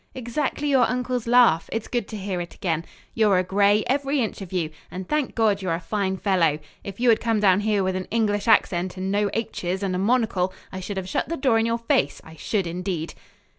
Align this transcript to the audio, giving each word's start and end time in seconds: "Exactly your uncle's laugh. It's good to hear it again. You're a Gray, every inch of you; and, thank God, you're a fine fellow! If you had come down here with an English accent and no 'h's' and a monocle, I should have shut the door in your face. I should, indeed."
"Exactly 0.15 0.67
your 0.67 0.89
uncle's 0.89 1.27
laugh. 1.27 1.69
It's 1.71 1.87
good 1.87 2.07
to 2.07 2.17
hear 2.17 2.41
it 2.41 2.55
again. 2.55 2.85
You're 3.13 3.37
a 3.37 3.43
Gray, 3.43 3.83
every 3.85 4.19
inch 4.19 4.41
of 4.41 4.51
you; 4.51 4.71
and, 4.89 5.07
thank 5.07 5.35
God, 5.35 5.61
you're 5.61 5.75
a 5.75 5.79
fine 5.79 6.17
fellow! 6.17 6.57
If 6.83 6.99
you 6.99 7.09
had 7.09 7.19
come 7.21 7.39
down 7.39 7.59
here 7.59 7.83
with 7.83 7.95
an 7.95 8.05
English 8.09 8.47
accent 8.47 8.97
and 8.97 9.11
no 9.11 9.29
'h's' 9.35 9.83
and 9.83 9.93
a 9.93 9.99
monocle, 9.99 10.55
I 10.71 10.79
should 10.79 10.97
have 10.97 11.07
shut 11.07 11.29
the 11.29 11.37
door 11.37 11.59
in 11.59 11.67
your 11.67 11.77
face. 11.77 12.19
I 12.23 12.35
should, 12.35 12.65
indeed." 12.65 13.13